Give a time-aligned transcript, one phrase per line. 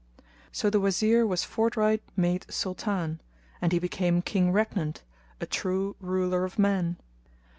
[0.51, 3.21] So the Wazir was forthright made Sultan,
[3.61, 5.03] and he became King regnant,
[5.39, 6.97] a true ruler of men.